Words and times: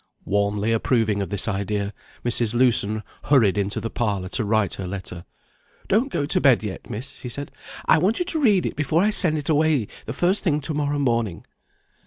Warmly 0.25 0.71
approving 0.71 1.21
of 1.21 1.29
this 1.29 1.47
idea, 1.47 1.93
Mrs. 2.25 2.55
Lewson 2.55 3.03
hurried 3.25 3.55
into 3.55 3.79
the 3.79 3.91
parlour 3.91 4.29
to 4.29 4.43
write 4.43 4.73
her 4.73 4.87
letter. 4.87 5.25
"Don't 5.87 6.11
go 6.11 6.25
to 6.25 6.41
bed 6.41 6.63
yet, 6.63 6.89
Miss," 6.89 7.11
she 7.17 7.29
said; 7.29 7.51
"I 7.85 7.99
want 7.99 8.17
you 8.17 8.25
to 8.25 8.39
read 8.39 8.65
it 8.65 8.75
before 8.75 9.03
I 9.03 9.11
send 9.11 9.37
it 9.37 9.47
away 9.47 9.87
the 10.07 10.13
first 10.13 10.43
thing 10.43 10.59
to 10.61 10.73
morrow 10.73 10.97
morning." 10.97 11.45